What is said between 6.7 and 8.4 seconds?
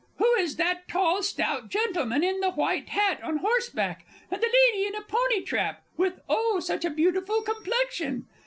a beautiful complexion!